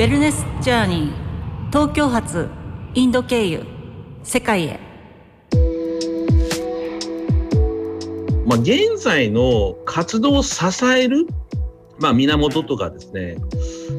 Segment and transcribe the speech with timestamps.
[0.00, 2.48] ウェルネスジャーニー東京発
[2.94, 3.66] インド経由
[4.22, 4.80] 世界へ。
[8.46, 11.26] まあ、現在の活動を支える、
[12.00, 13.36] まあ、源とかですね、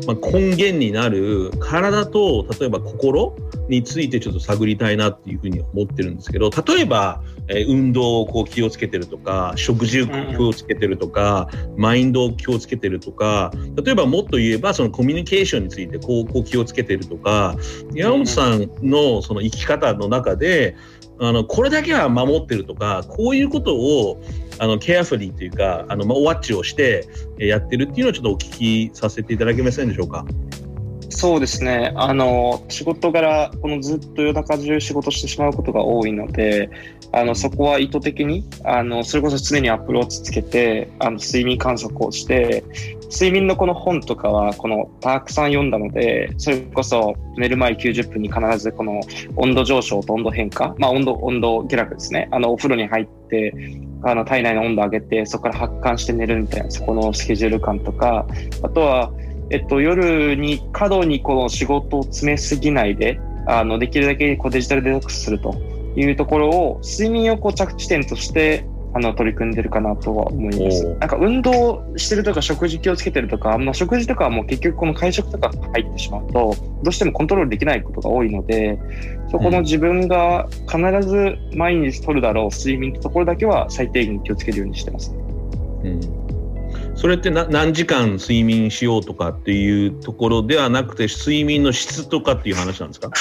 [0.08, 3.36] まあ、根源になる体と例えば心
[3.70, 11.48] についてちょっと探りたいなっていうふうに思ってるんですけど例えば、えー、運動をこう気をつけてるとか食事を気をつけてるとか、
[11.78, 13.52] マインドを気をつけてるとか
[13.84, 17.56] 例えばもっと言えばそのコミュニケーションについてこうこう気をつけてるとか
[17.94, 20.76] 山本さんのその生き方の中で
[21.20, 24.22] あのこれだけは守ってるとかこういうことを
[24.62, 27.08] あのケアフリーというかあの、まあ、ワッチをして
[27.40, 30.24] やってるっていうのをちょっとお聞きさせていただけませんでしょうか？
[31.22, 31.94] そうですね。
[31.98, 36.72] あの、仕事柄、このずっと夜中中仕事してしまうことが多いので、
[37.12, 42.64] あの、そこは意図的に、あの、それこそ常にアプローチつけて、あの、睡眠観測をして、
[43.12, 49.00] 睡眠のこの本とかは、この、たくさん読んだので、それこそ寝る前90分に必ずこの
[49.36, 52.30] 温度上昇と温度変化、まあ温度、温度下落ですね。
[52.32, 53.54] あの、お風呂に入って、
[54.02, 58.26] あの、体内の温度上げて、そこから発汗して寝るみたいな、そこのスケジュール感とか、
[58.64, 59.12] あとは、
[59.52, 65.54] えっと、夜に過度にこの仕事を詰めすぎないで、あの、できるだけこうデジタルデトックスすると
[65.96, 70.86] いうところを、睡眠をこう着地点として、あの、取り組んでるかなとは思います。
[71.00, 78.80] なんか運動してるとか食事気をつけてるとか、まあ、食事とかはもう結局この会食とか入ってしまうと、どうしてもコントロールできないことが多いので、
[79.30, 85.14] そこの自分が必ず毎日取るだろう睡眠ってところだけは最低限気をつけるようにしてます。
[85.84, 86.31] うん
[87.02, 93.12] それって何時間睡眠しようとかっていうところではなくて睡眠の質とかっていう話なんですか？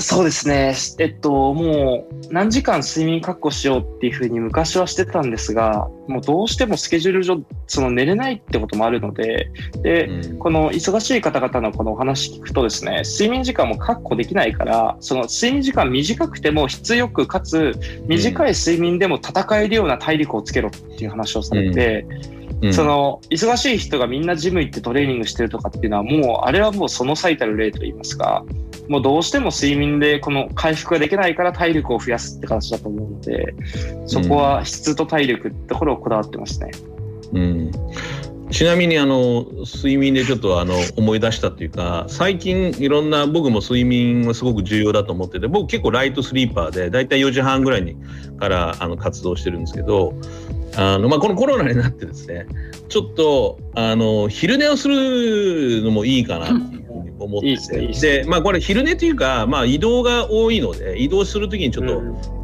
[0.00, 0.74] そうですね。
[0.98, 17.78] えっともう何時間睡眠確保しようっていうふうに昔はしてたんですがもうどうしてもスケジュール上その寝れないってこともあるのでで、うん、この忙しい方々のこのお話聞くとですね睡眠時間も確保できないからその睡眠時間短くても質よくかつ
[18.08, 28.44] 短い睡眠でも戦えるような体力をつけろっていう話をされて、うんその忙しい人がみんなジム行ってトレーニングしてるとかっていうのはもうあれはもうその最たる例と言いますか
[28.88, 33.54] もうどうしても睡眠でこの回復ができないから体力を増やすって形だと思うので
[34.06, 36.70] そこは質と体力ってところをこだわってますね。
[37.32, 37.70] うん、
[38.50, 47.96] ちなみにあの睡眠でちょっとあの思い出したっていうか最近いろんな僕も睡眠はすごく重要だと思ってて僕結構ライトスリーパーでだいたい4時半ぐらいに
[48.38, 50.12] からあの活動してるんですけど
[50.76, 52.46] あのまあ、このコロナになってですね
[52.88, 62.00] ちょっとあの昼寝をするのもいいかなっていうふうに思ってて、でまあこれ昼寝というか、まあ、移動が多いので移動する時にちょっと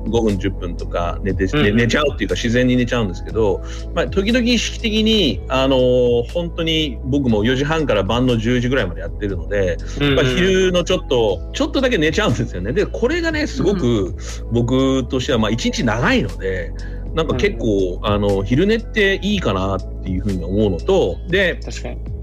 [0.08, 3.62] 5分10分とか寝て、うん、寝ちゃうっていうか自然に寝ちゃうんですけど、
[3.94, 9.76] まあ、時々意識的にあの本当に僕も4時半から晩の10時ぐらいまでやってるので、
[10.16, 12.72] まあ、昼のちょっとちょっとだけ寝ちゃうんですよね。
[12.72, 14.14] でこれがねすごく
[14.52, 16.72] 僕としてはまあ1日長いので。
[17.14, 21.60] なんか結構、うん、あの昼寝っていいかなっていうふうに思うのとで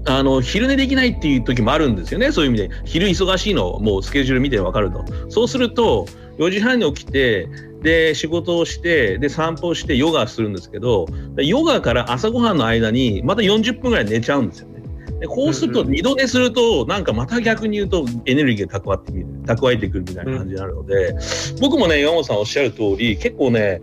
[0.08, 2.30] あの昼寝できないっていう時もあるんですよね。
[2.32, 2.70] そういう意味で。
[2.84, 5.04] 昼忙しいのもうスケジュール見て分かると。
[5.28, 6.06] そうすると
[6.38, 7.48] 4時半に起きて
[7.82, 14.75] で仕事をしてで散歩してヨガするんですけどヨガから朝ごはんの間にまた40分ぐらい寝ちゃうんですよね。
[15.20, 21.16] でこうすると二度寝するとなんかまた逆に言うとエネルギーが蓄ってみる蓄えてくるみたいな感じになるので、
[21.60, 23.80] 僕もね山本さんおっしゃる通り結構ね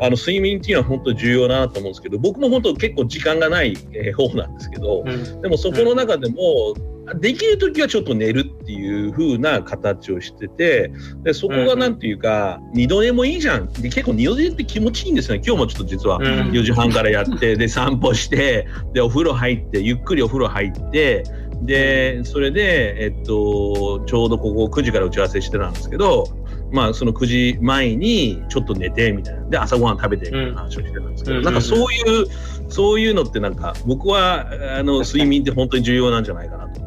[0.00, 5.04] あの睡眠っていうのは本当重要だなと思うんですけど僕も本当結構時間がない、え方なんですけど、
[5.40, 6.74] でもそこの中でも
[7.16, 10.90] できる時はちょっと寝るっていう風な形をしてて
[11.22, 13.66] でそこがなんていうか、うん、二度寝もいいじゃん。
[13.72, 16.20] で結構二度寝って気持ちいいんですよね今日もちょっと実は。
[16.20, 21.24] 4時半からやって、で散歩してでお風呂入ってゆっくりお風呂入って
[21.62, 26.26] でそれで、えっと、ちょうどここ9時から打ち合わせしてたんですけど
[26.74, 29.48] まあ、その9時前にちょっと寝てみたいな。
[29.48, 32.26] で朝ごはん食べてみたいな話をしてたんですけど、うん、なんかそういう
[32.68, 36.80] そういうのってなんか僕はあの睡眠って本当に重要なんじゃないかなと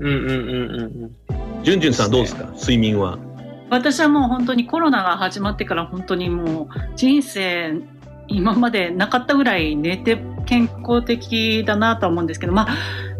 [0.00, 1.64] うんうんうんうん。
[1.64, 2.44] じゅんじゅんさんどうですか？
[2.54, 3.18] 睡眠は。
[3.70, 7.74] 私はもう本当にコロナが始まってから本当にもう人生
[8.26, 12.76] 今までなかったぐらい寝て健康的だなと思うんですけど、まあ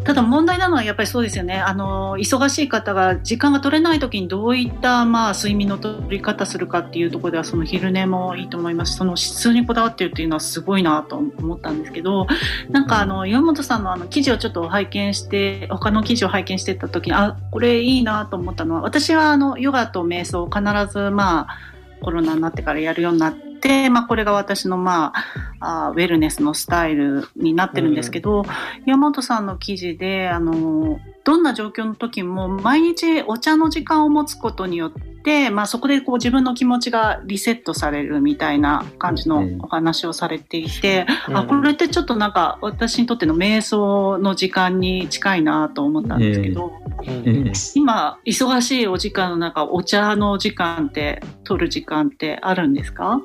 [0.08, 1.58] ただ問題なのはやっぱりそうですよね。
[1.58, 12.26] あの、忙しい方が時間が取れない時にどういったまあ睡眠の取り方するかっていうところではその昼寝もいいと思いますその質にこだわってるっていうのはすごいなと思ったんですけど、
[12.70, 21.58] なんかあの、岩本さんのあの記事をちょっと拝見して、他の記事を拝見してた時に、あ、これいいなと思ったのは、私はあの、ヨガと瞑想を必ずまあ、
[22.00, 23.47] コロナになってからやるようになって、
[23.90, 25.12] まあ、これが私の、ま
[25.60, 28.44] あ、あウェルネスのスタイルになってるんですけど、うん、
[28.86, 34.92] 山本さんの記事であのどんな状況の時も毎日お茶の時間を持つことによっ
[35.24, 46.72] て、まあ、そこでこう自分の気持ちがリセットされるみたいな感じのお話をされていて、あこれってちょっとなんか私にとっての瞑想の時間に近いなと思ったんですけど、
[47.06, 47.52] うん。
[47.74, 53.20] 今忙しいお時間の中お茶の時間って取る時間ってあるんですか？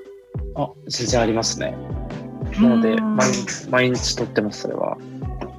[0.56, 1.76] あ、全然ありますね。
[2.62, 3.16] なので、うん。
[3.16, 4.98] 毎日、毎日撮ってます、それは。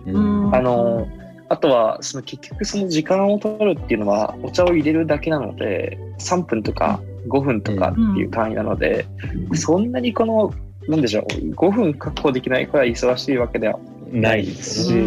[0.07, 0.55] うん。
[0.55, 1.07] あの、
[1.49, 9.07] あとは、その結局その時間を取るっていうのは、お茶を入れるだけなので、3分とか5分とかっていう単位なので、
[9.55, 10.53] そんなにこの、
[10.89, 11.25] なんでしょう、
[11.55, 13.79] 5分確保できないくらい忙しいわけでは
[14.13, 15.01] ないですね。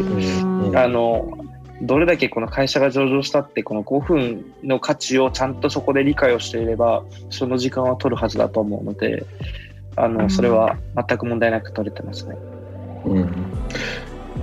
[0.61, 0.77] うん。
[0.77, 1.27] あの、
[1.81, 9.25] どれだけこの会社が上場したって、この5分の価値をちゃんとそこで理解をしていれば、その時間は取るはずだと思うので、
[9.95, 12.35] あの、うんそれは全く問題なく取れてますね。
[13.05, 13.66] うん、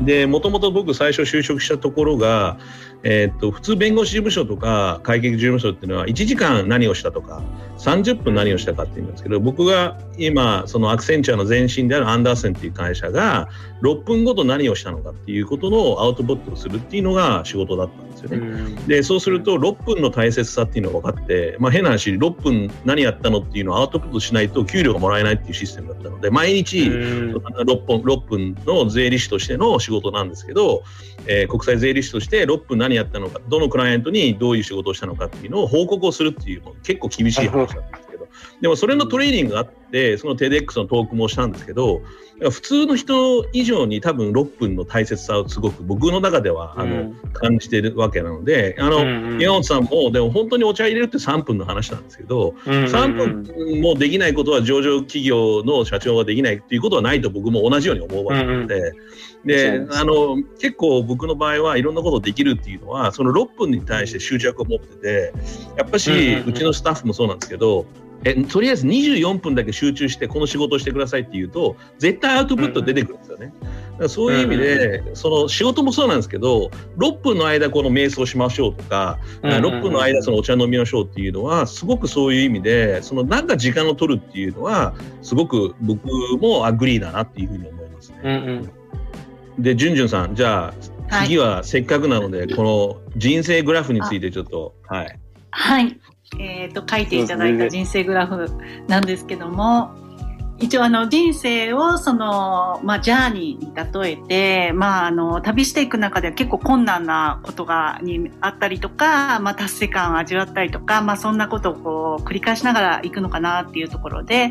[0.05, 2.59] でもともと僕最初就職したところが、
[3.03, 7.43] えーっと普通弁護士事務所とか会計事務所っていうのは1時間何をしたとか
[7.79, 13.49] 30分何をしたかっていうんですけど僕が今そのアクセンチュアの前身であるアンダーセンっていう会社が
[13.83, 18.77] 6分ごと何をしたのかっていうことのアウトプットをするっていうのが仕事だったんですよね。
[18.87, 27.41] でそうすると6分の大切さっていうのが分かって、まあ、変な話6分何やったのっていうのをアウトプットしないと給料がもらえないっていうシステムだったので毎日6
[27.87, 30.83] 分 ,6 分の税理士としての仕事事なんですけど、
[31.27, 38.04] えー国際税理士として6分何やったのかどのクライアントにどういう仕事をしたのかっていうのを報告をするっていう結構厳しい話なんです
[38.61, 42.03] でもそれのトレーニングがあってその TEDx のトークもしたんですけど
[42.41, 49.05] 普通の人以上に多分6分の大切さをすごく僕の中ではあの、感じてるわけなのであの、
[49.37, 58.93] 宮本さんもでも本当にお茶入れるって3分の話なんですけど、3分もできないことは上場企業の社長ができないっていうことはないと僕も同じように思うわけなので、
[59.45, 59.99] でそうです。
[60.01, 65.33] あの結構僕の場合はいろんなことできるっていうのはその6分に対して執着を持ってて
[65.77, 66.49] やっぱし、うんうんうん。
[66.51, 67.87] うちのスタッフもそうなんですけど
[68.25, 73.53] えとりあえず24分だけ集中してこの仕事をしてくださいって言うと絶対アウトプット出てくるんですよね。
[73.61, 86.07] だからそういう意味で、その仕事もそうなんですけど6分の間この瞑想しましょうとか、6分の間そのお茶飲みましょうっていうのはすごくそういう意味でそのなんか時間を取るっていうのはすごく僕
[86.39, 88.19] も agree だなっていうふうに思いますね。
[88.25, 88.71] うんうん
[89.59, 90.75] で、じゅんじゅんさん、じゃ
[91.09, 95.19] あ、はい次はせっかくなので、この人生グラフについてちょっと、はい。
[95.51, 96.01] はい。
[96.39, 98.49] えっ、と、書いていただいた人生グラフ
[98.89, 99.91] なんですけども、
[100.59, 114.51] 一応あの人生をその、まあ、ジャーニーに例えて、まあ、あの旅していく中では結構困難なことがにあったりとか、まあ、達成感を味わったりとか、まあ、そんなことをこう繰り返しながら行くのかなっていうところで、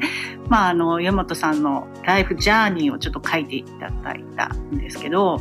[0.50, 5.40] まあ、あの山本さんのライフジャーニーをちょっと書いていただいたんですけど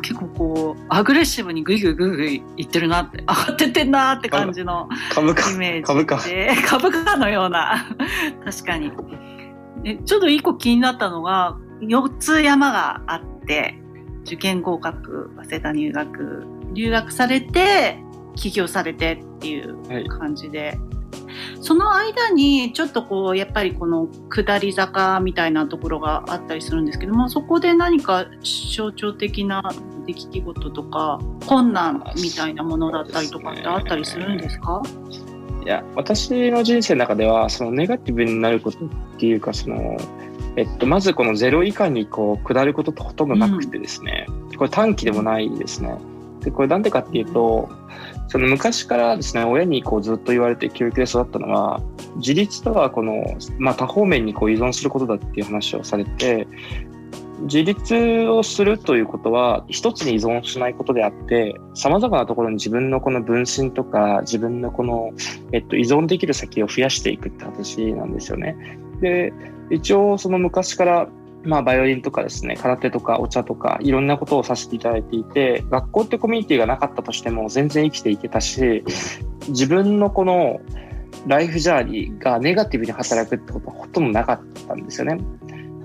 [0.00, 4.88] 結構こうアグレッシブにグイグイグイグイいってるなって上がってってんなって感じの。
[5.12, 6.18] 株価イメージで株価
[6.66, 7.86] 株価のような
[8.42, 8.90] 確かに
[9.82, 13.74] でちょっと一個気になったのが4つ山があって
[14.24, 17.98] 受験合格早稲田入学留学されて
[18.36, 20.78] 起業されてっていう感じで、
[21.60, 28.24] その間にちょっとこうやっぱりこの下り坂みたいなところがあったりするんですけどもそこで何か
[28.76, 29.62] 象徴的な
[30.06, 34.80] 出来事とか困難みたいなものだったりとかってあったりするんですか？
[35.64, 38.88] いや、私の人生の中では、そのネガティブになることっ
[39.18, 39.96] ていうか、その、
[40.56, 44.26] えっと、まずこのゼロ以下にこう下ることってほとんどなくてですね、
[44.58, 45.96] これ短期でもないですね。
[46.40, 47.70] で、これなんでかっていうと、
[48.28, 51.80] その昔からですね、親にこうずっと言われて教育で育ったのは、
[52.16, 53.24] 自立とはこの、
[53.58, 56.48] まあ多方面にこう依存することだっていう話をされて、
[57.42, 65.10] 自立をするということは一つに依存しないことであって様々なところに自分のこの分身とか自分のこの、
[65.52, 68.78] えっと、依存できる先を増やしていくって話なんですよね。
[69.00, 69.32] で
[69.70, 71.08] 一応その昔から
[71.44, 78.84] まあ、バイオリンとかですね、空手とかお茶とか、いろんなことをさせていただいていて、学校ってコミュニティがなかったとしても全然生きていけたし、
[79.48, 80.60] 自分のこの
[81.26, 85.18] ライフジャーニーがネガティブに働くってことはほとんどなかったんですよね。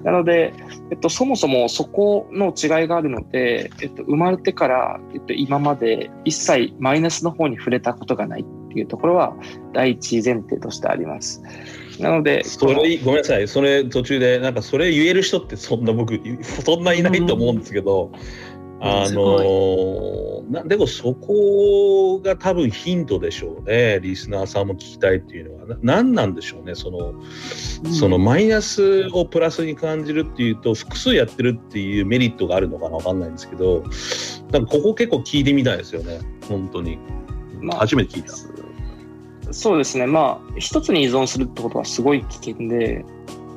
[0.03, 0.53] なので、
[0.91, 9.35] えっと、そもそもそこの違いがあるので、えっと、生まれてから、えっと、今まで一切マイナスの方に触れたことがないっていうところは
[9.73, 11.41] 第一前提としてあります。
[11.99, 13.47] なので、それ、ごめんなさい。
[13.47, 18.11] それ途中で、なんかそれ言える人ってそんな僕、そんないないと思うんですけど、
[18.79, 23.99] あすのなでもそこが多分ヒントでしょうね。
[24.01, 25.65] リスナーさんも聞きたいっていうのは。
[25.65, 26.75] な何なんでしょうね。
[26.75, 27.13] その、
[27.91, 33.83] そのマイナスをプラスに感じるっていうと複数やってるっていうメリットがあるのかなわかんないんですけど
[34.51, 36.97] だからここ結構聞いてみたいですよね本当に、
[37.61, 43.05] まあ、初めて聞いたそうですねまあ一つに依存するってことはすごい危険で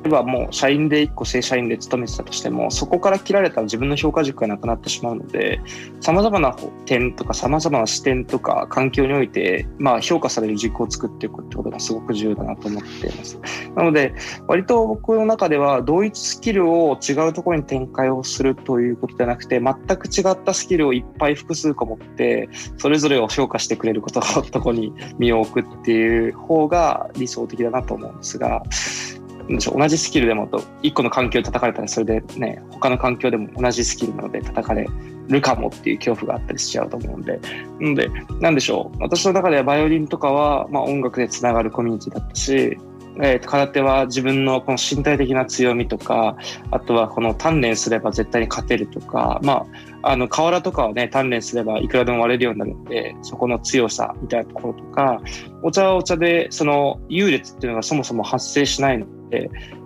[0.03, 5.61] 例えばもう社員で1個正社員で勤めてたとしてもそこから切られたら自分の評価軸がなくなってしまうので
[5.99, 6.55] さまざまな
[6.85, 13.39] 点とかさまざまな視点とか環境において、まあ、評価される軸を作っていくってことがすごく重要だなと思っています。
[13.75, 14.13] なので
[14.47, 28.63] 割と僕の中では同一スキルを違うところに展開をするということではなくて全く違ったスキルをいっぱい複数個持ってそれぞれを評価してくれることのとこに身を置くっていう方が理想的だなと思うんですが
[29.49, 34.87] 同じスキルでもと1個の環境で叩かれたらそれでね他の環境でも同じスキルなので叩かれ
[35.27, 37.39] るかもっていう恐怖があったりしちゃうと思うんで。
[37.79, 42.77] なのでなんでしょう私の中ではバイオリンとかは、まあ、音楽でつながるコミュニティだったし
[43.17, 46.37] えー、空手は自分のこの身体的な強みとか
[46.71, 49.65] あとはこの鍛錬すれば絶対に勝てるとかま
[50.01, 55.21] ああの瓦とかはね鍛錬すればいくらでも割れるようになるのでそこの強さみたいなところとか
[55.61, 59.20] お茶はお茶でその優劣っていうのがそもそも発生しないので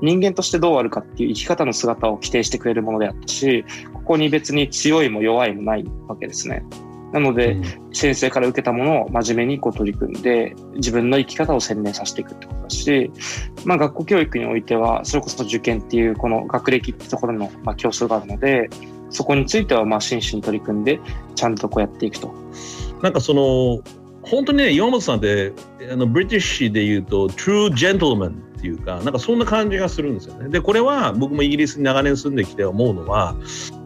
[0.02, 6.64] 人間としてどうあるかっていう生き方の姿を規定してくれるものであったしここに別に強いも弱いもないわけですね。
[7.12, 13.10] なので、うん、先生から受けたものを真面目にこう取り組んで自分の生き方を洗練させていくってことだし、
[13.64, 18.70] まあ、学校教育においてはそれこそ受験っていうこの学歴ってところのまあ競争があるので
[19.12, 21.00] そこについてはまあ真摯に取り組んで
[21.36, 22.34] ちゃんとこうやっていくと。
[23.02, 23.82] なんかその
[24.24, 25.54] 本当にね岩本さんって
[25.92, 30.50] あのブリティッシュで言うと true gentleman っていうかなんかそんな感じがするんですよね。
[30.50, 33.36] でこれは僕もイギリスに長年住んできて思うのは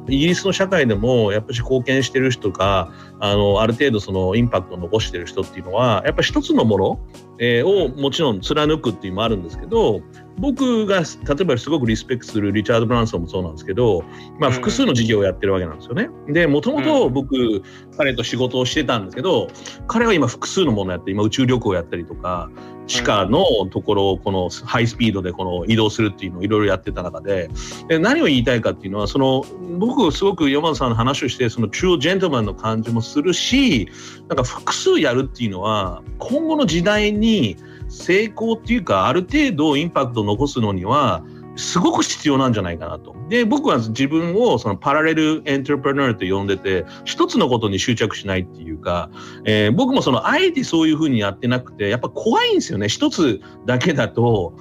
[0.08, 7.00] イギリスの社会でもやっぱり貢献してる人があのある程度そのインパクトを残してる人っていうのはやっぱり一つのもの、
[7.40, 10.02] えー、をもちろん貫くっていうのもあるんですけど
[10.39, 11.05] 僕が例
[11.41, 14.03] えばすごくリスペクトするリチャード・ブランソンもそうなんですけど、
[14.39, 16.10] まあ、複数の事業をやってるわけなんですよね。
[16.27, 17.62] でもともと僕、
[17.98, 19.50] 彼と仕事をしてたんですけど
[19.88, 22.50] 彼は今複数のものをやって今宇宙旅行をやったりとか
[22.88, 27.50] 地下のところをこのハイスピードでこの移動するっていうのをいろいろやってた中で
[27.88, 29.43] で何を言いたいかっていうのはその
[29.77, 33.89] 僕すごく山田さんの話をしてその中央ジェントルマンの感じもするし
[34.27, 37.58] なんか複数やるっていうのは今後の時代に
[37.89, 41.24] 成功っていうかある程度インパクトを残すのには
[41.60, 43.13] すごく必要なんじゃないかなと。
[43.27, 49.12] で僕は自分をそのパラレルエントレプレナーと呼んでて一つのことに執着しないっていうか、
[49.46, 54.55] えー、僕もそのあえてそういうふうにやってなくてやっぱ怖いんですよね一つだけだと。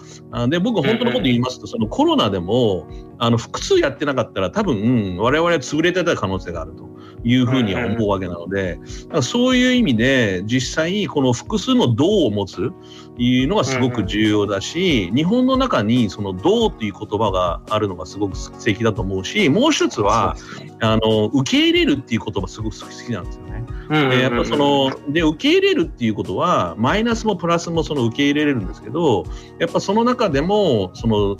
[0.49, 6.89] で僕本当のこと言いますとそのコロナでもあの複数やってなかったら多分我々は潰れてた可能性があると。
[7.25, 8.79] いうふうには思うわけなので、
[9.23, 12.71] そういう意味で実際この複数の銅を持つ
[13.19, 20.37] いうのがすごく重要だし、日本の中にその銅っていう言葉があるのがすごく素敵だと思うしもう一つは、
[20.81, 23.65] あの受け入れるっていう言葉すごく好きなんですよね。
[23.89, 29.25] でやっぱそので受け入れるっていうことはマイナスもプラスもその受け入れれるんですけど
[29.59, 31.37] やっぱその中でもその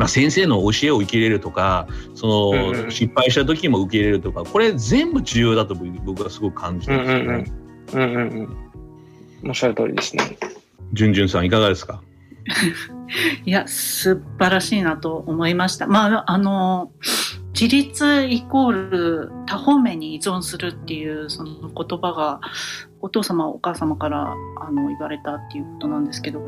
[0.00, 7.18] まあ、先生の教えを受け入れるとかその、失敗した時も受け入れるとかこれ全部重要だと僕はすごく感じてますね。
[7.18, 7.44] うんうん
[7.92, 8.38] うんうん
[9.42, 10.38] うんおっしゃる通りですね。
[10.94, 12.00] じゅんじゅんさんいかがですか？
[13.44, 15.86] いや素晴らしいなと思いました。
[15.86, 16.92] まああの
[17.60, 22.40] 自立イコール多方面に依存するっていうその言葉が
[23.02, 26.46] お父様お母様からあの言われたっていうことなんですけど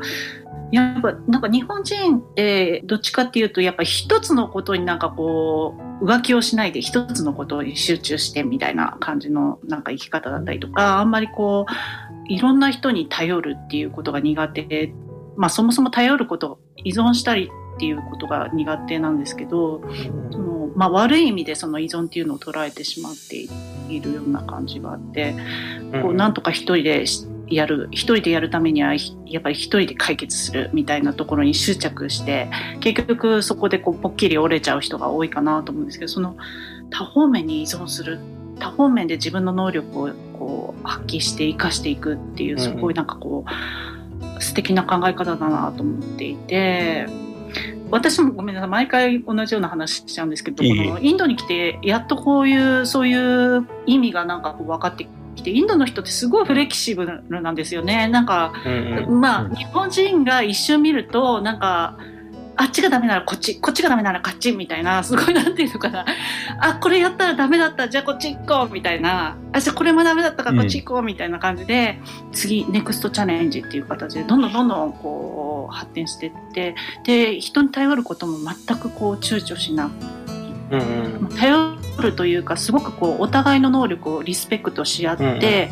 [0.71, 14.91] やっぱなんか日本人ってどっちかっていうとやっぱ一つのことになんかこう浮気をしないで一つのことに集中してみたいな感じのなんか生き方だったりとかあんまりこういろんな人に頼るっていうことが苦手
[15.37, 19.81] まあそもそも頼ること依存したりっていうことが苦手なんですけど、
[20.31, 23.47] そのまあ、悪い意味でその依存っていうのを捉えてしまって
[23.89, 25.35] いるような感じがあって、
[26.01, 27.05] こうなんとか一人で
[27.47, 28.93] やる一人でやるためには
[29.25, 32.49] やっぱり一人で解決するみたいなところに執着して
[32.79, 36.37] 結局そこでこうぽっきり折れちゃう人が多いかなと思うんですけどその
[36.89, 38.19] 多方面に依存する
[38.59, 43.45] 多方面で自分の能力をこう発揮して生かしていくっていうすごいなんかこ
[44.39, 47.22] う素敵な考え方だなと思っていて。
[47.93, 48.69] 私もごめんなさい。
[48.69, 58.07] 毎回同じような話しちゃうんですけどこのインドに来てやっとこういうそういう意味がなんかこう分かってきてインドの人ってすごいフレキシブルなんですよね。
[58.07, 61.97] なんか、うんうん、まあ日本人が一瞬見るとなんか
[62.55, 66.05] あっちがダメならこっちこっちがダメならこっちみたいなすごいなんていうのかな。
[66.61, 67.89] あこれやったらダメだった。
[67.89, 69.37] じゃあこっち行こうみたいな。
[69.51, 79.93] あじゃあこれもダメだったからこっち行こうみたいな感じで、うん、次ネクストチャレンジっていう形でどんどんどんどんこう発展していってで人に頼ることも全くこう躊躇しなく、
[80.71, 85.69] うんうん、頼るというかすごくこうお互いの能力をリスペクトし合って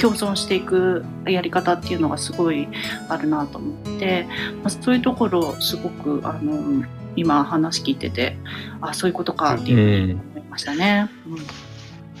[0.00, 2.68] 共存していくやり方っていうのがすごい
[3.08, 4.26] あるなと思って、
[4.62, 6.84] まあ、そういうところすごくあの
[7.16, 8.36] 今話聞いてて
[8.80, 11.08] あそういうことかっていうふうに思いましたね。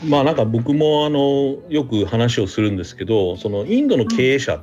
[0.02, 4.62] うん、まあなんか僕もあのよく話をするんですけどそのインドの経営者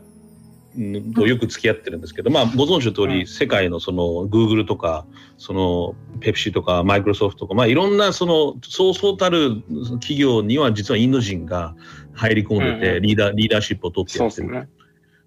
[1.16, 5.06] とよく付き合ってるんですけど、まあ、ご存知の通り、世界のそのグーグルとか
[5.38, 9.62] そのペプシとかマイクロソフトとか、まあ、いろんなそのそうそうたる
[10.00, 11.76] 企業には実はインド人が
[12.14, 14.68] 入り込んでて、リーダーリーダーシップを取ってやってる。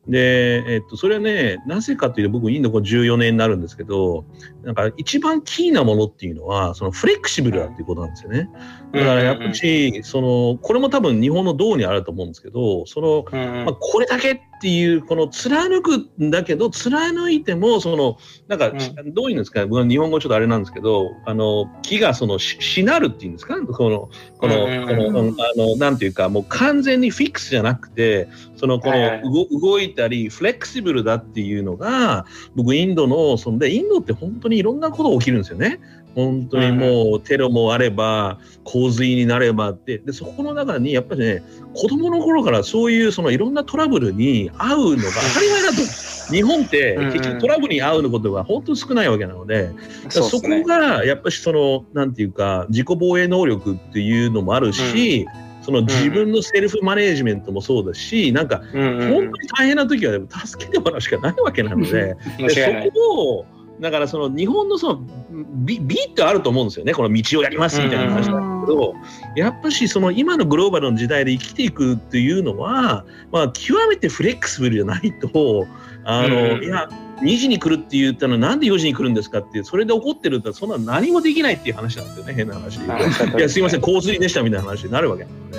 [0.07, 4.27] で、えっと、それはね、なぜかというと、僕、インド14年になるんですけど、
[4.63, 8.51] なんか一番キーなものっていうのは、そのフレキシブルだっていうことなんですよね。
[8.93, 18.17] だからやっぱり、その、これも多分日本の道にあると思うんですけど、その、まあ、これだけっていう、この貫くんだけど、貫いても、その、
[18.49, 18.73] なんか、
[19.13, 24.09] どういうんですか、僕は日本語ちょっとあれなんですけど、あの、木がその、しなるっていうんですか、この、この、
[24.39, 29.21] この、あの、なんていうか、もう完全にフィックスじゃなくて、その、この、
[29.61, 35.81] 動いたり、フレキシブルだっていうのが、僕、インドの、そんで、インドって本当にいろんなこと起きるんですよね。
[36.15, 39.99] 本当にもうテロもあれば洪水になればって。
[39.99, 41.43] でそこの中にやっぱりね
[41.75, 46.15] 子供の頃からそういうそのいろんなトラブルに遭うのが当たり前だと。
[46.31, 49.71] 日本って結局トラブルに遭うのことが本当に少ないわけなので、
[50.09, 55.27] そこがやっぱりそのなんていうか自己防衛能力っていうのもあるし、
[55.65, 63.47] その自分のセルフマネージメントもそうだし、なんか、本当に大変な時は助けてもらうしかないわけなので、 でそこを
[63.81, 65.01] だからその日本のその
[65.31, 66.95] 美美ってあると思うんですよね。
[66.95, 68.95] この道をやりますみたいな話なんだけど、
[69.37, 75.67] やっぱしその今のグローバルの時代で生きていくっていうのは、まあ、極めてフレックスブルじゃないと
[76.05, 76.89] あの、いや
[77.23, 82.35] 2時に来るって言ったのなんで4時に来るんですかってそれで怒ってるってそんな何もできないっていう話なんですよね。
[82.35, 82.77] 変な話。
[82.77, 85.59] いやすいません洪水でしたみたいな話になるわけなので。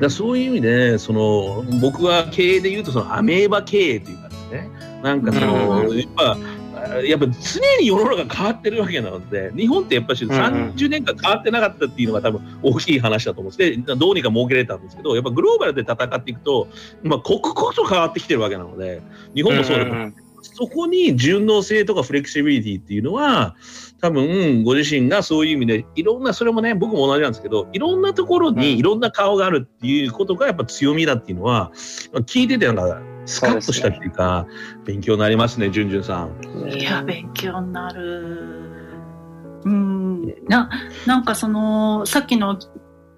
[0.00, 4.70] だそういう意味でその僕は経営で言うとそのアメーバ経営というかですね。
[5.02, 6.36] なんかその、やっぱ
[7.04, 13.86] やっぱ常に世の中変わってるわけなので、日本ってやっぱり30年間変わってなかったっていうのが多分大きい話だと思うんです。
[13.86, 16.68] で、どうにか儲けれたんですけど、やっぱグローバルで戦っていくと、
[17.02, 19.02] まあ、刻々と変わってきてるわけなので、
[19.34, 23.56] 日本もそうだと思うんですそこに順応性とかフレキシビリティっていうのは、
[24.00, 31.72] 多分ご自身がそういう意味でいろんなそれもね僕も同じなんですけどいろんなところにいろんな顔があるっていうことがやっぱ強みだっていうのは
[32.26, 36.68] 聞いててなんかスカッとしたっていうか、ね、勉強になりますねじゅんじゅんさん。
[36.70, 38.64] いや勉強になる。
[39.64, 40.70] うんな
[41.06, 42.58] なんかそのさっきの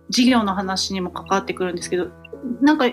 [0.09, 2.09] 事業の話にも関わってくるんですけど
[2.61, 2.87] なんか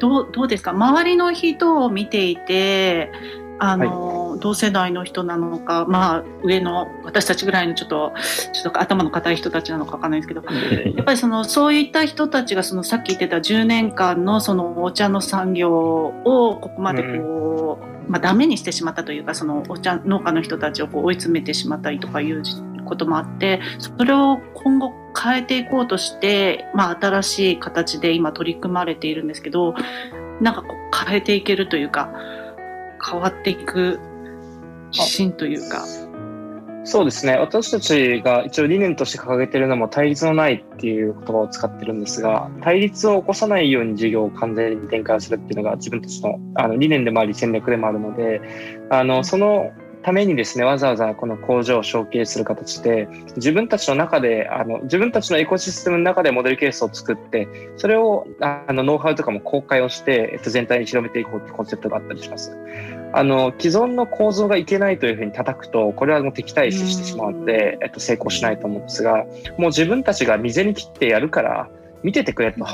[0.00, 0.72] どうどうですか？
[0.72, 3.12] 周りの人を見ていて
[3.60, 8.12] あの、はい、同世代の人なのか、まあ、上の私たちぐらいのちょっと
[8.52, 10.42] ちょっと頭の固い人たちなのか分かんないですけど
[10.96, 22.42] やっぱりそのそういった人たちがそのさっき言ってた10年間のそのお茶の産業をここまでこう、うん、まあ、ダメにしてしまったというかそのお茶農家の人たちをこう追い詰めてしまったりとかいう
[22.84, 29.74] こともあってそれを今後変えていこうとして、まあ、新しい形で今取り組まれているんですけど
[30.40, 32.10] なんかこう変えていけるというか。
[33.04, 34.00] 変わっていく
[34.96, 35.84] 自信というか。
[36.84, 37.36] そうですね。
[37.36, 48.40] 私たちが一応理念として掲げているのも対立のないっていう言葉を使ってるんですが、対立を起こさないように事業を完全に展開するっていうのが自分たちのあの理念でもあり戦略でもあるので、
[48.88, 49.72] あの、その
[50.06, 62.56] ためにですね、わざわざこの工場を承継する形で、自分たちの中で、あの、自分たちのエコシステムの中でモデルケースを作って、それを、あの、ノウハウとかも公開をして、えっと、全体に広めていこうってコンセプトがあったりします。
[63.12, 69.24] あの、既存の構造がいけないというふうに叩くと、これはもう敵対視してしまうので、えっと、成功しないと思うんですが、
[69.58, 71.68] もう自分たちが未然に切ってやるから、
[72.02, 72.66] 見ててくれと。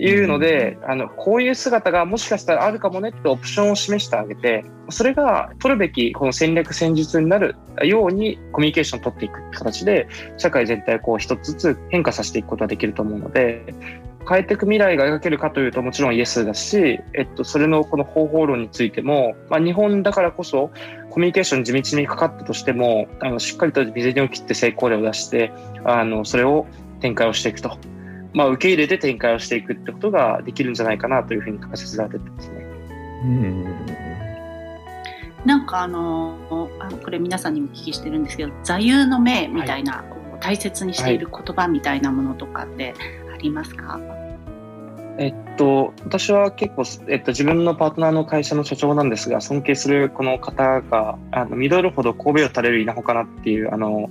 [0.00, 13.74] いうので、あの、こういう姿がもしかしたらあるかもねってオプションを示してあげて、それが取るべきこの戦略戦術になるようにコミュニケーションを取っていく形で、社会全体をこう一つずつ変化させていくことができると思うので、
[14.28, 20.70] 変えていく未来が描けるかというともちろんイエスだし、えっと、それのこの方法論についても、まあ、日本だからこそ
[21.10, 25.50] コミュニケーション地道にかかったとしても、あのしっかりと未然を切って成功例を出して、
[25.84, 26.66] あの、それを
[27.00, 27.76] 展開をしていくと。
[28.34, 32.66] まあ、受け入れて展開をしていくってことができるんじゃないかなというふうに仮説てますね。
[33.24, 33.64] うん
[35.44, 36.36] なんかあの
[36.78, 42.94] あのこれ皆さんにもお聞きしてるんですけど座右の銘みたいな、はい、こう大切にしている言葉みたいなものとかって
[43.32, 44.17] ありますか、は
[45.18, 54.10] えっと、私は結構、えっと、自分のパートナーの会社の社長なんですが、尊敬するこの方が、あの、実るほど神戸を垂れる稲穂かなっていう、あの、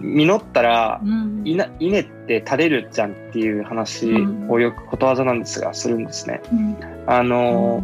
[0.00, 1.00] 実ったら、
[1.44, 4.12] 稲、稲って垂れるじゃんっていう話
[4.50, 6.42] をよくことわざなんですが、するんですね。
[6.52, 7.82] うん、あの、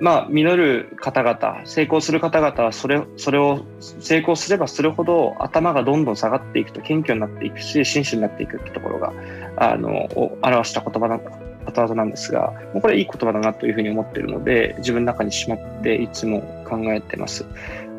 [0.00, 9.12] まあ、実る方々、成功する方々は、それ、それを成功すればするほど頭がどんどん下がっていくと、謙虚になっていくし、真摯になっていくってところが、
[9.56, 11.30] あの、を表した言葉なんだ
[11.68, 17.44] ことわざなんですが、もうこれいい言葉だなというふうに思っているので、自分の中にしまっていつも考えてます。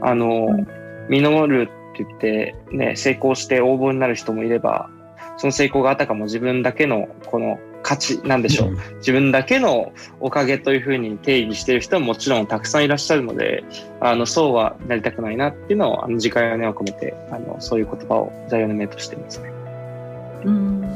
[0.01, 0.65] あの、
[1.07, 4.89] 実るって言って、ね、成功して応募になる人もいれば、
[5.37, 13.63] その成功があたかも自分だけのこの価値なんでしょう、自分だけのおかげというふうに定義している人ももちろんたくさんいらっしゃるので、
[14.01, 19.51] あの、そうはなりたくないなっていうのを、あの、自戒を念を込めて、あの、そういう言葉を座右の銘としていますね。
[20.45, 20.89] うん。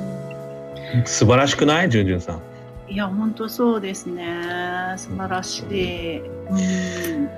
[1.06, 1.90] 素晴らしくない？
[1.90, 2.42] じゅんじゅんさん。
[2.90, 4.26] いや、本当そうですね。
[4.98, 6.20] 素晴らしい。
[6.20, 7.30] うん、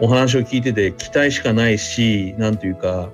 [0.00, 3.10] お話を聞いてて期待しかないし、なんというか、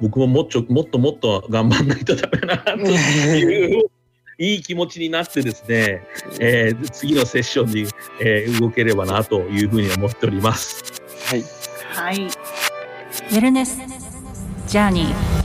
[0.00, 3.84] 僕ももっともっともっと頑張んないとダメなという
[4.38, 6.02] いい気持ちになってですね、
[6.40, 7.86] えー、次のセッションに、
[8.20, 10.82] えー、動ければなというふうに思っております。
[11.26, 11.44] はい。
[11.94, 12.26] はい。
[12.26, 13.78] ウェルネス
[14.66, 15.41] ジャーニー。